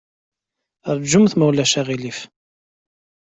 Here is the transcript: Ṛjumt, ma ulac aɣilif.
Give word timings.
Ṛjumt, 0.97 1.33
ma 1.35 1.45
ulac 1.49 1.73
aɣilif. 1.79 2.19